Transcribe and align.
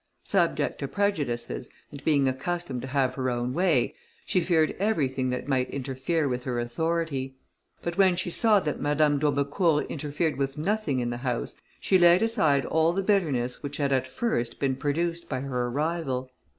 Subject 0.23 0.79
to 0.79 0.87
prejudices, 0.87 1.69
and 1.91 2.03
being 2.03 2.27
accustomed 2.27 2.81
to 2.81 2.87
have 2.87 3.13
her 3.13 3.29
own 3.29 3.53
way, 3.53 3.93
she 4.25 4.41
feared 4.41 4.75
everything 4.79 5.29
that 5.29 5.47
might 5.47 5.69
interfere 5.69 6.27
with 6.27 6.43
her 6.45 6.59
authority. 6.59 7.35
But 7.83 7.99
when 7.99 8.15
she 8.15 8.31
saw 8.31 8.59
that 8.61 8.79
Madame 8.81 9.19
d'Aubecourt 9.19 9.85
interfered 9.91 10.37
with 10.37 10.57
nothing 10.57 11.01
in 11.01 11.11
the 11.11 11.17
house, 11.17 11.55
she 11.79 11.99
laid 11.99 12.23
aside 12.23 12.65
all 12.65 12.93
the 12.93 13.03
bitterness 13.03 13.61
which 13.61 13.77
had 13.77 13.93
at 13.93 14.07
first 14.07 14.59
been 14.59 14.75
produced 14.75 15.29
by 15.29 15.41
her 15.41 15.67
arrival. 15.67 16.31